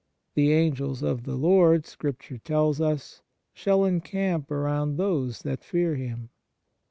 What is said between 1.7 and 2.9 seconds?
Scripture tells